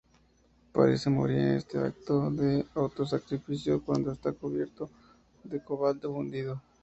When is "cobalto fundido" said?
5.63-6.59